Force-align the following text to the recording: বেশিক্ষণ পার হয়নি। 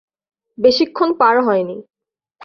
বেশিক্ষণ 0.57 1.09
পার 1.19 1.35
হয়নি। 1.43 1.77